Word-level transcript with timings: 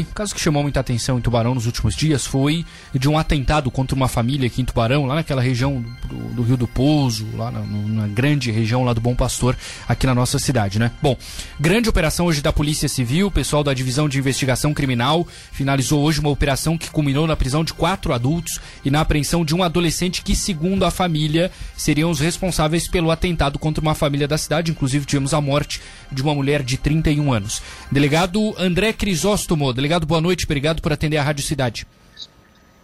O 0.00 0.14
caso 0.14 0.32
que 0.32 0.40
chamou 0.40 0.62
muita 0.62 0.78
atenção 0.78 1.18
em 1.18 1.20
Tubarão 1.20 1.56
nos 1.56 1.66
últimos 1.66 1.96
dias 1.96 2.24
foi 2.24 2.64
de 2.94 3.08
um 3.08 3.18
atentado 3.18 3.68
contra 3.68 3.96
uma 3.96 4.06
família 4.06 4.46
aqui 4.46 4.62
em 4.62 4.64
Tubarão, 4.64 5.06
lá 5.06 5.16
naquela 5.16 5.42
região 5.42 5.84
do, 6.06 6.34
do 6.34 6.42
Rio 6.44 6.56
do 6.56 6.68
Pouso, 6.68 7.26
lá 7.34 7.50
na, 7.50 7.62
na, 7.62 8.06
grande 8.06 8.52
região 8.52 8.84
lá 8.84 8.92
do 8.92 9.00
Bom 9.00 9.16
Pastor, 9.16 9.56
aqui 9.88 10.06
na 10.06 10.14
nossa 10.14 10.38
cidade, 10.38 10.78
né? 10.78 10.92
Bom, 11.02 11.16
grande 11.58 11.88
operação 11.88 12.26
hoje 12.26 12.40
da 12.40 12.52
Polícia 12.52 12.88
Civil, 12.88 13.28
pessoal 13.28 13.64
da 13.64 13.74
Divisão 13.74 14.08
de 14.08 14.20
Investigação 14.20 14.72
Criminal 14.72 15.26
finalizou 15.50 16.00
hoje 16.04 16.20
uma 16.20 16.30
operação 16.30 16.78
que 16.78 16.90
culminou 16.90 17.26
na 17.26 17.34
prisão 17.34 17.64
de 17.64 17.74
quatro 17.74 18.12
adultos 18.12 18.60
e 18.84 18.92
na 18.92 19.00
apreensão 19.00 19.44
de 19.44 19.52
um 19.52 19.64
adolescente 19.64 20.22
que, 20.22 20.36
segundo 20.36 20.84
a 20.84 20.92
família, 20.92 21.50
seriam 21.76 22.08
os 22.08 22.20
responsáveis 22.20 22.86
pelo 22.86 23.10
atentado 23.10 23.58
contra 23.58 23.82
uma 23.82 23.96
família 23.96 24.28
da 24.28 24.38
cidade. 24.38 24.70
Inclusive, 24.70 25.04
tivemos 25.04 25.34
a 25.34 25.40
morte 25.40 25.80
de 26.12 26.22
uma 26.22 26.36
mulher 26.36 26.62
de 26.62 26.76
31 26.76 27.32
anos. 27.32 27.60
Delegado 27.90 28.54
André 28.56 28.92
Crisóstomo, 28.92 29.72
delegado 29.72 29.87
Delegado, 29.88 30.06
boa 30.06 30.20
noite. 30.20 30.44
Obrigado 30.44 30.82
por 30.82 30.92
atender 30.92 31.16
a 31.16 31.22
Rádio 31.22 31.42
Cidade. 31.42 31.86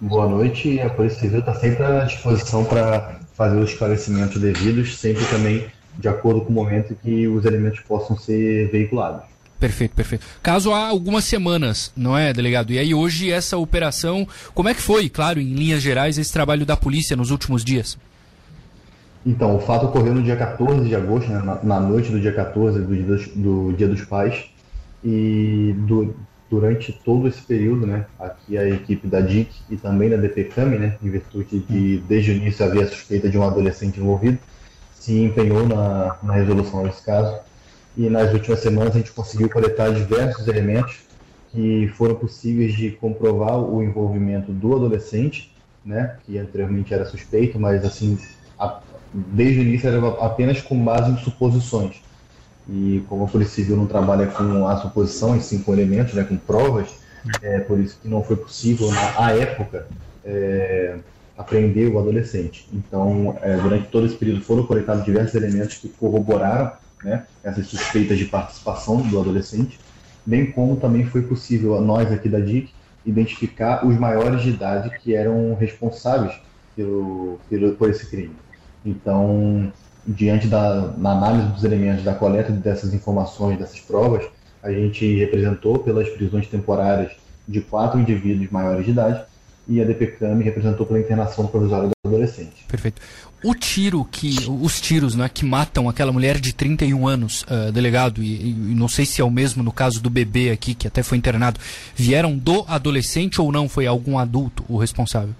Boa 0.00 0.26
noite. 0.26 0.80
A 0.80 0.88
Polícia 0.88 1.20
Civil 1.20 1.40
está 1.40 1.54
sempre 1.54 1.84
à 1.84 2.04
disposição 2.04 2.64
para 2.64 3.20
fazer 3.34 3.58
os 3.58 3.72
esclarecimentos 3.72 4.40
devidos, 4.40 4.96
sempre 4.96 5.22
também 5.26 5.66
de 5.98 6.08
acordo 6.08 6.40
com 6.40 6.48
o 6.48 6.52
momento 6.54 6.96
que 7.02 7.28
os 7.28 7.44
elementos 7.44 7.80
possam 7.80 8.16
ser 8.16 8.70
veiculados. 8.70 9.20
Perfeito, 9.60 9.94
perfeito. 9.94 10.24
Caso 10.42 10.72
há 10.72 10.88
algumas 10.88 11.24
semanas, 11.24 11.92
não 11.94 12.16
é, 12.16 12.32
delegado? 12.32 12.72
E 12.72 12.78
aí 12.78 12.94
hoje 12.94 13.30
essa 13.30 13.58
operação, 13.58 14.26
como 14.54 14.70
é 14.70 14.74
que 14.74 14.80
foi, 14.80 15.10
claro, 15.10 15.38
em 15.38 15.52
linhas 15.52 15.82
gerais, 15.82 16.16
esse 16.16 16.32
trabalho 16.32 16.64
da 16.64 16.74
polícia 16.74 17.14
nos 17.14 17.30
últimos 17.30 17.62
dias? 17.62 17.98
Então, 19.26 19.54
o 19.54 19.60
fato 19.60 19.84
ocorreu 19.84 20.14
no 20.14 20.22
dia 20.22 20.36
14 20.36 20.88
de 20.88 20.96
agosto, 20.96 21.30
né, 21.30 21.42
na, 21.44 21.62
na, 21.62 21.80
noite 21.80 22.10
do 22.10 22.18
dia 22.18 22.32
14 22.32 22.80
do 22.80 23.16
do 23.36 23.74
dia 23.76 23.88
dos 23.88 24.02
Pais, 24.06 24.46
e 25.04 25.74
do, 25.86 26.14
durante 26.54 26.92
todo 26.92 27.26
esse 27.26 27.42
período, 27.42 27.84
né, 27.84 28.06
aqui 28.16 28.56
a 28.56 28.68
equipe 28.68 29.08
da 29.08 29.20
DIC 29.20 29.50
e 29.68 29.76
também 29.76 30.08
da 30.08 30.16
DPCAM, 30.16 30.66
né, 30.78 30.96
em 31.02 31.10
virtude 31.10 31.58
de 31.58 31.98
desde 32.08 32.30
o 32.30 32.34
início 32.34 32.64
havia 32.64 32.86
suspeita 32.86 33.28
de 33.28 33.36
um 33.36 33.42
adolescente 33.42 33.98
envolvido, 33.98 34.38
se 34.94 35.18
empenhou 35.20 35.66
na, 35.66 36.16
na 36.22 36.34
resolução 36.34 36.84
desse 36.84 37.02
caso. 37.02 37.36
E 37.96 38.08
nas 38.08 38.32
últimas 38.32 38.60
semanas 38.60 38.94
a 38.94 38.98
gente 38.98 39.10
conseguiu 39.10 39.50
coletar 39.50 39.92
diversos 39.92 40.46
elementos 40.46 41.00
que 41.50 41.88
foram 41.96 42.14
possíveis 42.14 42.72
de 42.74 42.92
comprovar 42.92 43.58
o 43.58 43.82
envolvimento 43.82 44.52
do 44.52 44.76
adolescente, 44.76 45.52
né, 45.84 46.18
que 46.24 46.38
anteriormente 46.38 46.94
era 46.94 47.04
suspeito, 47.04 47.58
mas 47.58 47.84
assim, 47.84 48.16
a, 48.56 48.80
desde 49.12 49.58
o 49.58 49.62
início 49.62 49.88
era 49.88 50.06
apenas 50.24 50.62
com 50.62 50.78
base 50.84 51.10
em 51.10 51.16
suposições 51.16 52.00
e 52.68 53.04
como 53.08 53.24
a 53.24 53.28
Polícia 53.28 53.56
Civil 53.56 53.76
não 53.76 53.86
trabalha 53.86 54.26
com 54.26 54.66
a 54.66 54.76
suposição, 54.76 55.36
e 55.36 55.40
sim 55.40 55.58
com 55.58 55.72
elementos, 55.72 56.14
né, 56.14 56.24
com 56.24 56.36
provas, 56.36 56.88
é 57.42 57.60
por 57.60 57.78
isso 57.78 57.98
que 58.00 58.08
não 58.08 58.22
foi 58.22 58.36
possível, 58.36 58.90
na 58.90 59.30
época, 59.32 59.86
é, 60.24 60.96
apreender 61.36 61.90
o 61.92 61.98
adolescente. 61.98 62.68
Então, 62.72 63.36
é, 63.42 63.56
durante 63.56 63.88
todo 63.88 64.06
esse 64.06 64.16
período 64.16 64.42
foram 64.42 64.64
coletados 64.66 65.04
diversos 65.04 65.34
elementos 65.34 65.76
que 65.76 65.88
corroboraram 65.88 66.72
né, 67.02 67.26
essas 67.42 67.66
suspeitas 67.66 68.18
de 68.18 68.26
participação 68.26 68.98
do 68.98 69.20
adolescente, 69.20 69.78
bem 70.24 70.50
como 70.50 70.76
também 70.76 71.04
foi 71.04 71.22
possível 71.22 71.76
a 71.76 71.80
nós 71.80 72.10
aqui 72.10 72.28
da 72.28 72.40
DIC 72.40 72.70
identificar 73.04 73.86
os 73.86 73.98
maiores 73.98 74.42
de 74.42 74.50
idade 74.50 74.90
que 74.98 75.14
eram 75.14 75.54
responsáveis 75.54 76.34
pelo, 76.74 77.38
pelo, 77.48 77.74
por 77.74 77.90
esse 77.90 78.06
crime. 78.06 78.34
Então, 78.84 79.72
diante 80.06 80.46
da 80.46 80.94
análise 81.02 81.48
dos 81.48 81.64
elementos 81.64 82.04
da 82.04 82.14
coleta 82.14 82.52
dessas 82.52 82.92
informações, 82.92 83.58
dessas 83.58 83.80
provas, 83.80 84.24
a 84.62 84.70
gente 84.70 85.16
representou 85.16 85.78
pelas 85.78 86.08
prisões 86.08 86.46
temporárias 86.46 87.12
de 87.46 87.60
quatro 87.60 88.00
indivíduos 88.00 88.50
maiores 88.50 88.84
de 88.84 88.90
idade 88.90 89.22
e 89.68 89.80
a 89.80 89.84
DPCAM 89.84 90.38
representou 90.42 90.86
pela 90.86 91.00
internação 91.00 91.46
provisória 91.46 91.88
do 91.88 92.08
adolescente. 92.08 92.64
Perfeito. 92.68 93.00
O 93.42 93.54
tiro 93.54 94.04
que. 94.10 94.34
Os 94.48 94.80
tiros 94.80 95.14
né, 95.14 95.28
que 95.32 95.44
matam 95.44 95.88
aquela 95.88 96.12
mulher 96.12 96.38
de 96.40 96.54
31 96.54 97.06
anos, 97.06 97.42
uh, 97.42 97.70
delegado, 97.70 98.22
e, 98.22 98.50
e, 98.50 98.54
não 98.74 98.88
sei 98.88 99.04
se 99.04 99.20
é 99.20 99.24
o 99.24 99.30
mesmo 99.30 99.62
no 99.62 99.70
caso 99.70 100.02
do 100.02 100.08
bebê 100.08 100.50
aqui, 100.50 100.74
que 100.74 100.86
até 100.86 101.02
foi 101.02 101.18
internado, 101.18 101.60
vieram 101.94 102.36
do 102.36 102.64
adolescente 102.66 103.40
ou 103.40 103.52
não? 103.52 103.68
Foi 103.68 103.86
algum 103.86 104.18
adulto 104.18 104.64
o 104.66 104.78
responsável? 104.78 105.34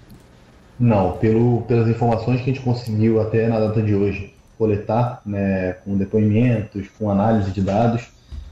Não, 0.79 1.13
pelo, 1.13 1.61
pelas 1.63 1.87
informações 1.87 2.41
que 2.41 2.51
a 2.51 2.53
gente 2.53 2.63
conseguiu 2.63 3.21
até 3.21 3.47
na 3.47 3.59
data 3.59 3.81
de 3.81 3.95
hoje, 3.95 4.34
coletar 4.57 5.21
né, 5.25 5.73
com 5.83 5.97
depoimentos, 5.97 6.87
com 6.97 7.09
análise 7.09 7.51
de 7.51 7.61
dados, 7.61 8.07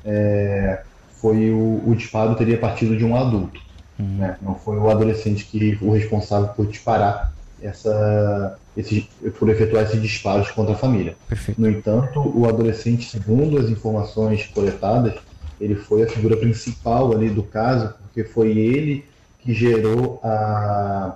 é, 0.06 0.82
foi 1.22 1.50
o, 1.52 1.82
o, 1.86 1.96
disparo 1.96 2.36
teria 2.36 2.58
partido 2.58 2.98
de 2.98 3.06
um 3.06 3.16
adulto. 3.16 3.62
Uhum. 3.98 4.18
Né? 4.18 4.38
Não 4.42 4.56
foi 4.56 4.78
o 4.78 4.90
adolescente 4.90 5.46
que 5.46 5.78
o 5.82 5.92
responsável 5.92 6.50
por 6.50 6.68
disparar 6.68 7.34
essa, 7.62 8.58
esse, 8.76 9.08
por 9.40 9.50
efetuar 9.50 9.84
esses 9.84 10.02
disparos 10.02 10.52
contra 10.52 10.74
a 10.74 10.78
família. 10.78 11.16
Perfeito. 11.30 11.62
No 11.62 11.70
entanto, 11.70 12.20
o 12.20 12.48
adolescente, 12.48 13.10
segundo 13.10 13.58
as 13.58 13.70
informações 13.70 14.46
coletadas, 14.48 15.14
ele 15.60 15.76
foi 15.76 16.04
a 16.04 16.08
figura 16.10 16.36
principal 16.36 17.14
ali 17.14 17.30
do 17.30 17.44
caso, 17.44 17.94
porque 18.02 18.24
foi 18.24 18.58
ele 18.58 19.06
que 19.40 19.54
gerou 19.54 20.20
a, 20.24 21.16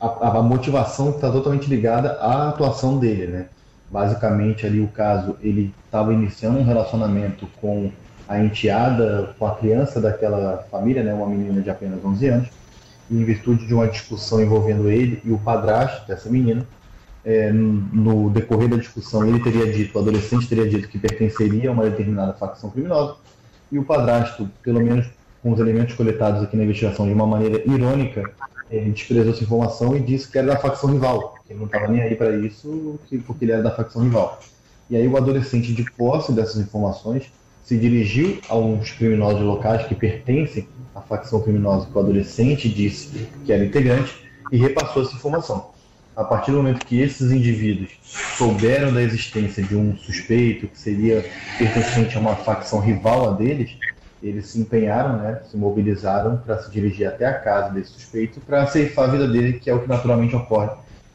a, 0.00 0.38
a 0.38 0.42
motivação 0.42 1.10
que 1.10 1.16
está 1.16 1.30
totalmente 1.30 1.68
ligada 1.68 2.12
à 2.12 2.48
atuação 2.48 2.98
dele, 2.98 3.26
né? 3.26 3.46
Basicamente, 3.90 4.64
ali 4.64 4.80
o 4.80 4.88
caso, 4.88 5.36
ele 5.40 5.74
estava 5.84 6.12
iniciando 6.12 6.58
um 6.58 6.64
relacionamento 6.64 7.48
com 7.60 7.90
a 8.28 8.38
enteada, 8.38 9.34
com 9.36 9.46
a 9.46 9.56
criança 9.56 10.00
daquela 10.00 10.64
família, 10.70 11.02
né, 11.02 11.12
uma 11.12 11.26
menina 11.26 11.60
de 11.60 11.68
apenas 11.68 12.04
11 12.04 12.28
anos, 12.28 12.48
e 13.10 13.16
em 13.20 13.24
virtude 13.24 13.66
de 13.66 13.74
uma 13.74 13.88
discussão 13.88 14.40
envolvendo 14.40 14.88
ele 14.88 15.20
e 15.24 15.32
o 15.32 15.38
padrasto 15.38 16.06
dessa 16.06 16.30
menina, 16.30 16.64
é, 17.24 17.50
no 17.52 18.30
decorrer 18.30 18.68
da 18.68 18.76
discussão, 18.76 19.26
ele 19.26 19.40
teria 19.40 19.72
dito, 19.72 19.98
o 19.98 20.00
adolescente 20.00 20.48
teria 20.48 20.68
dito 20.68 20.88
que 20.88 20.98
pertenceria 20.98 21.70
a 21.70 21.72
uma 21.72 21.82
determinada 21.82 22.32
facção 22.34 22.70
criminosa, 22.70 23.16
e 23.72 23.78
o 23.78 23.84
padrasto, 23.84 24.48
pelo 24.62 24.80
menos 24.80 25.06
com 25.42 25.52
os 25.52 25.58
elementos 25.58 25.96
coletados 25.96 26.42
aqui 26.42 26.56
na 26.56 26.62
investigação 26.62 27.06
de 27.06 27.12
uma 27.12 27.26
maneira 27.26 27.60
irônica, 27.68 28.30
ele 28.70 28.90
desprezou 28.90 29.32
essa 29.32 29.42
informação 29.42 29.96
e 29.96 30.00
disse 30.00 30.30
que 30.30 30.38
era 30.38 30.46
da 30.46 30.56
facção 30.56 30.92
rival, 30.92 31.34
que 31.44 31.52
ele 31.52 31.58
não 31.58 31.66
estava 31.66 31.88
nem 31.88 32.02
aí 32.02 32.14
para 32.14 32.34
isso, 32.36 32.98
porque 33.26 33.44
ele 33.44 33.52
era 33.52 33.62
da 33.62 33.74
facção 33.74 34.02
rival. 34.02 34.38
E 34.88 34.96
aí 34.96 35.06
o 35.06 35.16
adolescente, 35.16 35.72
de 35.74 35.84
posse 35.92 36.32
dessas 36.32 36.56
informações, 36.56 37.30
se 37.64 37.76
dirigiu 37.76 38.40
a 38.48 38.56
uns 38.56 38.90
criminosos 38.92 39.42
locais 39.42 39.86
que 39.86 39.94
pertencem 39.94 40.66
à 40.94 41.00
facção 41.00 41.40
criminosa 41.40 41.86
que 41.86 41.96
o 41.96 42.00
adolescente 42.00 42.68
disse 42.68 43.28
que 43.44 43.52
era 43.52 43.64
integrante 43.64 44.12
e 44.50 44.56
repassou 44.56 45.02
essa 45.02 45.14
informação. 45.14 45.70
A 46.16 46.24
partir 46.24 46.50
do 46.50 46.56
momento 46.56 46.84
que 46.84 47.00
esses 47.00 47.30
indivíduos 47.30 47.90
souberam 48.36 48.92
da 48.92 49.00
existência 49.00 49.62
de 49.62 49.76
um 49.76 49.96
suspeito 49.96 50.66
que 50.66 50.78
seria 50.78 51.24
pertencente 51.56 52.16
a 52.16 52.20
uma 52.20 52.34
facção 52.34 52.80
rival 52.80 53.30
a 53.30 53.32
deles, 53.32 53.70
eles 54.22 54.48
se 54.48 54.60
empenharam, 54.60 55.16
né, 55.16 55.40
se 55.50 55.56
mobilizaram 55.56 56.36
para 56.36 56.58
se 56.58 56.70
dirigir 56.70 57.06
até 57.06 57.26
a 57.26 57.34
casa 57.34 57.72
desse 57.72 57.92
suspeito 57.92 58.40
para 58.40 58.66
ceifar 58.66 59.08
a 59.08 59.12
vida 59.12 59.26
dele, 59.26 59.54
que 59.54 59.70
é 59.70 59.74
o 59.74 59.80
que 59.80 59.88
naturalmente 59.88 60.36
ocorre 60.36 60.70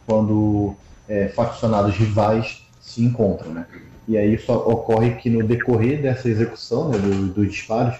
quando 0.07 0.75
é, 1.07 1.27
faccionados 1.29 1.95
rivais 1.95 2.63
se 2.81 3.03
encontram. 3.03 3.51
Né? 3.51 3.65
E 4.07 4.17
aí 4.17 4.37
só 4.37 4.57
ocorre 4.57 5.11
que 5.15 5.29
no 5.29 5.45
decorrer 5.45 6.01
dessa 6.01 6.29
execução 6.29 6.89
né, 6.89 6.97
dos 6.97 7.33
do 7.33 7.45
disparos, 7.45 7.95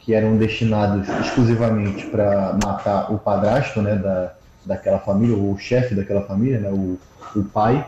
que 0.00 0.12
eram 0.12 0.36
destinados 0.36 1.08
exclusivamente 1.24 2.06
para 2.06 2.58
matar 2.62 3.10
o 3.10 3.18
padrasto 3.18 3.80
né, 3.80 3.96
da, 3.96 4.34
daquela 4.64 4.98
família, 4.98 5.34
ou 5.34 5.52
o 5.52 5.58
chefe 5.58 5.94
daquela 5.94 6.22
família, 6.22 6.60
né, 6.60 6.70
o, 6.70 6.98
o 7.34 7.42
pai, 7.44 7.86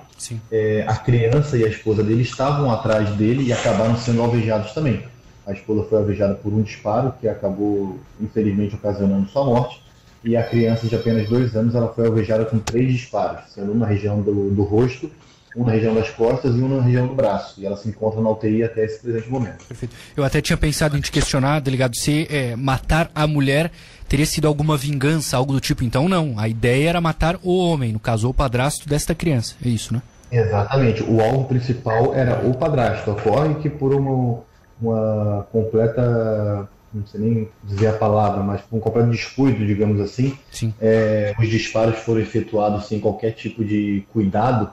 é, 0.50 0.84
a 0.88 0.96
criança 0.96 1.58
e 1.58 1.64
a 1.64 1.68
esposa 1.68 2.02
dele 2.02 2.22
estavam 2.22 2.70
atrás 2.70 3.10
dele 3.10 3.44
e 3.44 3.52
acabaram 3.52 3.96
sendo 3.96 4.22
alvejados 4.22 4.72
também. 4.72 5.04
A 5.46 5.52
esposa 5.52 5.84
foi 5.88 5.98
alvejada 5.98 6.34
por 6.34 6.52
um 6.52 6.60
disparo 6.60 7.14
que 7.20 7.28
acabou, 7.28 7.98
infelizmente, 8.20 8.74
ocasionando 8.74 9.28
sua 9.28 9.44
morte. 9.44 9.80
E 10.24 10.36
a 10.36 10.42
criança 10.42 10.88
de 10.88 10.96
apenas 10.96 11.28
dois 11.28 11.54
anos 11.54 11.74
ela 11.74 11.88
foi 11.88 12.06
alvejada 12.06 12.44
com 12.44 12.58
três 12.58 12.92
disparos, 12.92 13.52
sendo 13.52 13.72
um 13.72 13.78
na 13.78 13.86
região 13.86 14.20
do, 14.20 14.50
do 14.50 14.64
rosto, 14.64 15.08
um 15.56 15.64
na 15.64 15.72
região 15.72 15.94
das 15.94 16.10
costas 16.10 16.56
e 16.56 16.58
um 16.58 16.76
na 16.76 16.82
região 16.82 17.06
do 17.06 17.14
braço. 17.14 17.60
E 17.60 17.64
ela 17.64 17.76
se 17.76 17.88
encontra 17.88 18.20
na 18.20 18.28
UTI 18.28 18.64
até 18.64 18.84
esse 18.84 18.98
presente 19.00 19.30
momento. 19.30 19.64
Perfeito. 19.64 19.94
Eu 20.16 20.24
até 20.24 20.40
tinha 20.40 20.56
pensado 20.56 20.98
em 20.98 21.00
te 21.00 21.12
questionar, 21.12 21.60
delegado, 21.60 21.94
se 21.94 22.26
é, 22.28 22.56
matar 22.56 23.08
a 23.14 23.24
mulher 23.26 23.70
teria 24.08 24.26
sido 24.26 24.48
alguma 24.48 24.76
vingança, 24.76 25.36
algo 25.36 25.52
do 25.52 25.60
tipo. 25.60 25.84
Então, 25.84 26.08
não. 26.08 26.38
A 26.38 26.48
ideia 26.48 26.88
era 26.88 27.00
matar 27.00 27.38
o 27.42 27.56
homem, 27.56 27.92
no 27.92 28.00
caso, 28.00 28.28
o 28.28 28.34
padrasto 28.34 28.88
desta 28.88 29.14
criança. 29.14 29.54
É 29.64 29.68
isso, 29.68 29.94
né? 29.94 30.02
Exatamente. 30.30 31.04
O 31.04 31.20
alvo 31.20 31.44
principal 31.44 32.12
era 32.14 32.44
o 32.46 32.52
padrasto. 32.52 33.12
Ocorre 33.12 33.54
que 33.56 33.70
por 33.70 33.94
uma 33.94 34.40
uma 34.80 35.46
completa, 35.50 36.68
não 36.92 37.06
sei 37.06 37.20
nem 37.20 37.48
dizer 37.64 37.88
a 37.88 37.92
palavra, 37.92 38.42
mas 38.42 38.60
um 38.70 38.78
completo 38.78 39.10
descuido, 39.10 39.66
digamos 39.66 40.00
assim. 40.00 40.36
É, 40.80 41.34
os 41.38 41.48
disparos 41.48 41.98
foram 42.00 42.20
efetuados 42.20 42.86
sem 42.86 43.00
qualquer 43.00 43.32
tipo 43.32 43.64
de 43.64 44.04
cuidado, 44.12 44.70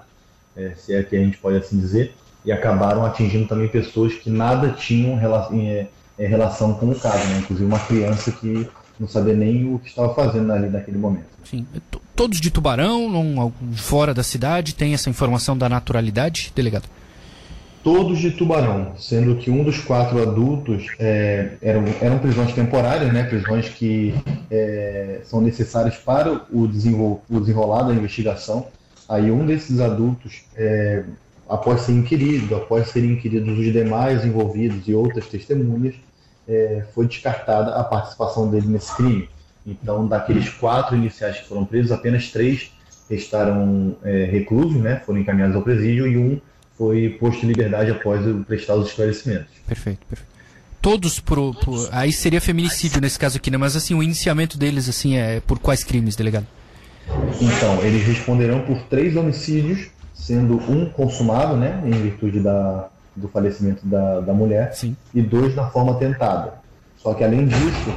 é, 0.55 0.73
se 0.75 0.93
é 0.93 1.03
que 1.03 1.15
a 1.15 1.19
gente 1.19 1.37
pode 1.37 1.57
assim 1.57 1.79
dizer, 1.79 2.13
e 2.45 2.51
acabaram 2.51 3.05
atingindo 3.05 3.47
também 3.47 3.67
pessoas 3.67 4.13
que 4.13 4.29
nada 4.29 4.69
tinham 4.69 5.17
é, 5.19 5.87
é, 6.17 6.27
relação 6.27 6.73
com 6.73 6.89
o 6.89 6.99
caso, 6.99 7.25
né? 7.29 7.39
inclusive 7.39 7.65
uma 7.65 7.79
criança 7.79 8.31
que 8.31 8.67
não 8.99 9.07
sabia 9.07 9.33
nem 9.33 9.73
o 9.73 9.79
que 9.79 9.89
estava 9.89 10.13
fazendo 10.13 10.51
ali 10.51 10.69
naquele 10.69 10.97
momento. 10.97 11.25
Sim. 11.43 11.65
Todos 12.15 12.39
de 12.39 12.51
Tubarão, 12.51 13.09
não, 13.09 13.51
fora 13.73 14.13
da 14.13 14.23
cidade, 14.23 14.75
tem 14.75 14.93
essa 14.93 15.09
informação 15.09 15.57
da 15.57 15.67
naturalidade, 15.67 16.51
delegado? 16.55 16.87
Todos 17.83 18.19
de 18.19 18.31
Tubarão, 18.31 18.93
sendo 18.97 19.35
que 19.35 19.51
um 19.51 19.61
dos 19.61 19.79
quatro 19.79 20.21
adultos 20.21 20.87
é, 20.97 21.49
eram, 21.61 21.83
eram 21.99 22.17
prisões 22.17 22.53
temporárias, 22.53 23.11
né, 23.11 23.25
prisões 23.25 23.67
que 23.67 24.13
é, 24.49 25.19
são 25.25 25.41
necessárias 25.41 25.97
para 25.97 26.45
o, 26.49 26.65
desenvol, 26.65 27.21
o 27.29 27.41
desenrolar 27.41 27.83
da 27.83 27.93
investigação. 27.93 28.67
Aí 29.09 29.29
um 29.29 29.45
desses 29.45 29.81
adultos, 29.81 30.45
é, 30.55 31.03
após 31.49 31.81
ser 31.81 31.91
inquirido, 31.91 32.55
após 32.55 32.87
serem 32.87 33.11
inquiridos 33.11 33.59
os 33.59 33.73
demais 33.73 34.23
envolvidos 34.23 34.87
e 34.87 34.93
outras 34.93 35.27
testemunhas, 35.27 35.95
é, 36.47 36.85
foi 36.95 37.05
descartada 37.05 37.75
a 37.75 37.83
participação 37.83 38.49
dele 38.49 38.67
nesse 38.67 38.95
crime. 38.95 39.27
Então, 39.67 40.07
daqueles 40.07 40.47
quatro 40.47 40.95
iniciais 40.95 41.39
que 41.39 41.49
foram 41.49 41.65
presos, 41.65 41.91
apenas 41.91 42.31
três 42.31 42.71
restaram 43.09 43.97
é, 44.03 44.23
reclusos, 44.23 44.81
né, 44.81 45.01
foram 45.05 45.19
encaminhados 45.19 45.55
ao 45.55 45.61
presídio, 45.61 46.07
e 46.07 46.17
um 46.17 46.39
foi 46.83 47.09
posto 47.17 47.45
em 47.45 47.47
liberdade 47.47 47.91
após 47.91 48.21
prestar 48.45 48.75
os 48.75 48.89
esclarecimentos. 48.89 49.47
Perfeito, 49.65 49.99
perfeito. 50.05 50.33
Todos 50.81 51.17
por, 51.17 51.55
por, 51.55 51.87
Aí 51.93 52.11
seria 52.11 52.41
feminicídio 52.41 52.99
nesse 52.99 53.17
caso 53.17 53.37
aqui, 53.37 53.49
né? 53.49 53.57
Mas 53.57 53.73
assim, 53.73 53.93
o 53.93 54.03
iniciamento 54.03 54.57
deles 54.57 54.89
assim 54.89 55.15
é 55.15 55.39
por 55.39 55.59
quais 55.59 55.81
crimes, 55.81 56.17
delegado? 56.17 56.45
Então, 57.39 57.81
eles 57.81 58.05
responderão 58.05 58.61
por 58.61 58.81
três 58.83 59.15
homicídios, 59.15 59.87
sendo 60.13 60.55
um 60.69 60.89
consumado, 60.89 61.55
né, 61.55 61.81
em 61.85 61.91
virtude 61.91 62.41
da, 62.41 62.89
do 63.15 63.29
falecimento 63.29 63.85
da, 63.85 64.19
da 64.19 64.33
mulher, 64.33 64.73
Sim. 64.73 64.95
e 65.13 65.21
dois 65.21 65.55
na 65.55 65.69
forma 65.69 65.95
tentada. 65.95 66.55
Só 66.97 67.13
que, 67.13 67.23
além 67.23 67.45
disso, 67.47 67.93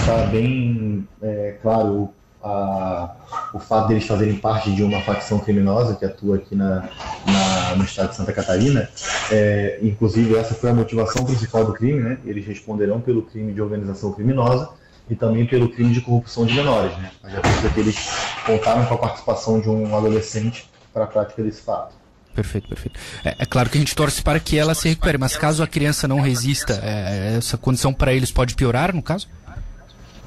está 0.00 0.26
bem 0.26 1.06
é, 1.20 1.56
claro 1.60 2.10
a, 2.42 3.14
o 3.54 3.58
fato 3.58 3.88
deles 3.88 4.06
fazerem 4.06 4.36
parte 4.36 4.74
de 4.74 4.82
uma 4.82 5.00
facção 5.02 5.38
criminosa 5.38 5.94
que 5.94 6.04
atua 6.04 6.36
aqui 6.36 6.54
na, 6.54 6.88
na 7.26 7.76
no 7.76 7.84
estado 7.84 8.10
de 8.10 8.16
Santa 8.16 8.32
Catarina. 8.32 8.88
É, 9.30 9.78
inclusive, 9.82 10.36
essa 10.36 10.54
foi 10.54 10.70
a 10.70 10.74
motivação 10.74 11.24
principal 11.24 11.64
do 11.64 11.72
crime, 11.72 12.00
né? 12.00 12.18
Eles 12.24 12.46
responderão 12.46 13.00
pelo 13.00 13.22
crime 13.22 13.52
de 13.52 13.60
organização 13.60 14.12
criminosa 14.12 14.70
e 15.08 15.14
também 15.14 15.46
pelo 15.46 15.68
crime 15.68 15.92
de 15.92 16.00
corrupção 16.00 16.46
de 16.46 16.54
menores, 16.54 16.96
né? 16.98 17.10
Já 17.24 17.70
que 17.70 17.80
eles 17.80 17.96
contaram 18.44 18.86
com 18.86 18.94
a 18.94 18.98
participação 18.98 19.60
de 19.60 19.68
um 19.68 19.96
adolescente 19.96 20.70
para 20.92 21.04
a 21.04 21.06
prática 21.06 21.42
desse 21.42 21.62
fato. 21.62 21.94
Perfeito, 22.34 22.68
perfeito. 22.68 22.98
É, 23.24 23.36
é, 23.40 23.46
claro 23.46 23.68
que 23.68 23.76
a 23.76 23.80
gente 23.80 23.94
torce 23.94 24.22
para 24.22 24.40
que 24.40 24.58
ela 24.58 24.74
se 24.74 24.88
recupere, 24.88 25.18
mas 25.18 25.36
caso 25.36 25.62
a 25.62 25.66
criança 25.66 26.08
não 26.08 26.20
resista, 26.20 26.80
é, 26.82 27.36
essa 27.36 27.58
condição 27.58 27.92
para 27.92 28.12
eles 28.14 28.30
pode 28.30 28.54
piorar, 28.54 28.94
no 28.94 29.02
caso? 29.02 29.28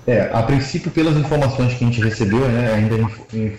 É, 0.08 0.30
a 0.32 0.44
princípio, 0.44 0.92
pelas 0.92 1.16
informações 1.18 1.74
que 1.74 1.84
a 1.84 1.88
gente 1.88 2.02
recebeu, 2.02 2.48
né, 2.48 2.74
ainda 2.74 2.96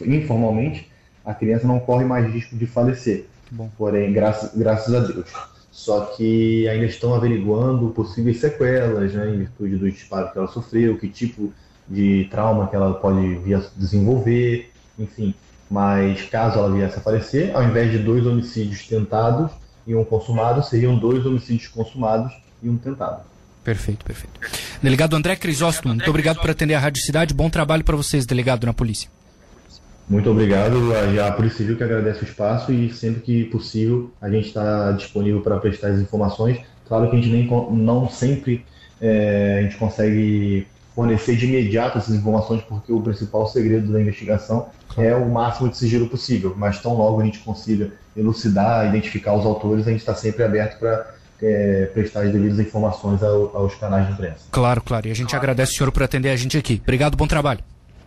informalmente, 0.07 0.89
a 1.25 1.35
criança 1.35 1.67
não 1.67 1.81
corre 1.81 2.05
mais 2.05 2.33
risco 2.33 2.57
de 2.57 2.67
falecer. 2.67 3.27
Bom. 3.51 3.69
Porém, 3.77 4.13
graças, 4.13 4.55
graças 4.55 4.95
a 4.95 5.01
Deus. 5.01 5.29
Só 5.73 6.07
que 6.07 6.69
ainda 6.69 6.87
estão 6.87 7.15
averiguando 7.15 7.91
possíveis 7.91 8.41
sequelas, 8.41 9.13
né, 9.13 9.29
em 9.29 9.39
virtude 9.39 9.77
do 9.77 9.91
disparo 9.91 10.31
que 10.31 10.39
ela 10.39 10.47
sofreu, 10.47 10.97
que 10.97 11.09
tipo 11.09 11.53
de 11.89 12.29
trauma 12.31 12.69
que 12.69 12.77
ela 12.77 12.95
pode 12.95 13.37
vir 13.37 13.55
a 13.55 13.63
desenvolver, 13.77 14.71
enfim. 14.99 15.35
Mas 15.69 16.23
caso 16.23 16.59
ela 16.59 16.71
viesse 16.71 16.99
a 16.99 17.01
falecer, 17.01 17.55
ao 17.55 17.65
invés 17.65 17.91
de 17.91 17.99
dois 17.99 18.25
homicídios 18.25 18.87
tentados 18.87 19.51
e 19.87 19.95
um 19.95 20.05
consumado, 20.05 20.63
seriam 20.63 20.97
dois 20.97 21.27
homicídios 21.27 21.69
consumados 21.69 22.33
e 22.63 22.69
um 22.69 22.77
tentado. 22.77 23.23
Perfeito, 23.67 24.05
perfeito. 24.05 24.39
Delegado 24.81 25.17
André 25.17 25.35
Crisóstomo, 25.35 25.93
muito 25.93 26.09
obrigado 26.09 26.41
por 26.41 26.49
atender 26.49 26.75
a 26.75 26.79
Rádio 26.79 27.03
Cidade. 27.03 27.35
Bom 27.35 27.51
trabalho 27.51 27.83
para 27.83 27.97
vocês, 27.97 28.25
delegado 28.25 28.65
na 28.65 28.73
polícia. 28.73 29.11
Muito 30.09 30.31
obrigado. 30.31 30.77
A 31.27 31.33
Polícia 31.33 31.59
Civil 31.59 31.77
que 31.77 31.83
agradece 31.83 32.23
o 32.23 32.25
espaço 32.25 32.73
e 32.73 32.95
sempre 32.95 33.23
que 33.23 33.45
possível 33.47 34.13
a 34.23 34.31
gente 34.31 34.47
está 34.47 34.93
disponível 34.93 35.41
para 35.41 35.59
prestar 35.59 35.89
as 35.89 35.99
informações. 35.99 36.61
Claro 36.87 37.11
que 37.11 37.17
a 37.17 37.21
gente 37.21 37.29
nem, 37.29 37.49
não 37.77 38.09
sempre 38.09 38.65
é, 39.01 39.59
a 39.59 39.63
gente 39.65 39.77
consegue 39.79 40.65
fornecer 40.95 41.35
de 41.35 41.47
imediato 41.47 41.99
essas 41.99 42.15
informações 42.15 42.63
porque 42.63 42.93
o 42.93 43.01
principal 43.01 43.49
segredo 43.49 43.93
da 43.93 44.01
investigação 44.01 44.69
é 44.97 45.13
o 45.17 45.29
máximo 45.29 45.69
de 45.69 45.77
sigilo 45.77 46.09
possível. 46.09 46.55
Mas 46.57 46.81
tão 46.81 46.95
logo 46.95 47.21
a 47.21 47.25
gente 47.25 47.41
consiga 47.41 47.91
elucidar, 48.17 48.87
identificar 48.87 49.35
os 49.35 49.45
autores, 49.45 49.89
a 49.89 49.91
gente 49.91 50.01
está 50.01 50.15
sempre 50.15 50.45
aberto 50.45 50.79
para 50.79 51.17
é, 51.43 51.87
prestar 51.87 52.23
as 52.23 52.33
devidas 52.33 52.59
informações 52.59 53.23
ao, 53.23 53.57
aos 53.57 53.75
canais 53.75 54.07
de 54.07 54.13
imprensa. 54.13 54.45
Claro, 54.51 54.83
claro. 54.83 55.09
E 55.09 55.11
a 55.11 55.15
gente 55.15 55.31
claro. 55.31 55.43
agradece 55.43 55.73
o 55.73 55.77
senhor 55.77 55.93
por 55.93 56.03
atender 56.03 56.31
a 56.31 56.37
gente 56.37 56.57
aqui. 56.57 56.81
Obrigado, 56.83 57.17
bom 57.17 57.27
trabalho. 57.27 57.61